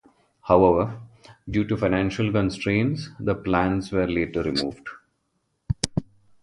However, 0.41 0.99
due 1.47 1.63
to 1.67 1.77
financial 1.77 2.31
constraints, 2.31 3.09
the 3.19 3.35
plants 3.35 3.91
were 3.91 4.07
later 4.07 4.41
removed. 4.41 4.87